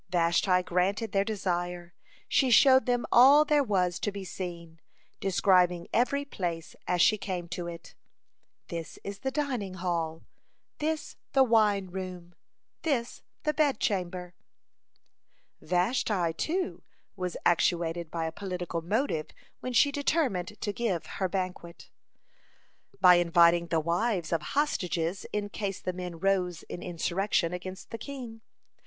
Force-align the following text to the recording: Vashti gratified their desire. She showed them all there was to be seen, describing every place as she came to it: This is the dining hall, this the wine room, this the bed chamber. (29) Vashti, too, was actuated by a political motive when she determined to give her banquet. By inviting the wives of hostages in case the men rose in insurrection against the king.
Vashti 0.09 0.63
gratified 0.63 1.11
their 1.11 1.23
desire. 1.23 1.93
She 2.27 2.49
showed 2.49 2.87
them 2.87 3.05
all 3.11 3.45
there 3.45 3.63
was 3.63 3.99
to 3.99 4.11
be 4.11 4.25
seen, 4.25 4.79
describing 5.19 5.87
every 5.93 6.25
place 6.25 6.75
as 6.87 7.03
she 7.03 7.19
came 7.19 7.47
to 7.49 7.67
it: 7.67 7.93
This 8.69 8.97
is 9.03 9.19
the 9.19 9.29
dining 9.29 9.75
hall, 9.75 10.23
this 10.79 11.17
the 11.33 11.43
wine 11.43 11.85
room, 11.91 12.33
this 12.81 13.21
the 13.43 13.53
bed 13.53 13.79
chamber. 13.79 14.33
(29) 15.59 15.69
Vashti, 15.69 16.33
too, 16.33 16.81
was 17.15 17.37
actuated 17.45 18.09
by 18.09 18.25
a 18.25 18.31
political 18.31 18.81
motive 18.81 19.27
when 19.59 19.71
she 19.71 19.91
determined 19.91 20.59
to 20.61 20.73
give 20.73 21.05
her 21.21 21.29
banquet. 21.29 21.91
By 22.99 23.17
inviting 23.17 23.67
the 23.67 23.79
wives 23.79 24.33
of 24.33 24.41
hostages 24.41 25.27
in 25.31 25.49
case 25.49 25.79
the 25.79 25.93
men 25.93 26.17
rose 26.17 26.63
in 26.63 26.81
insurrection 26.81 27.53
against 27.53 27.91
the 27.91 27.99
king. 27.99 28.41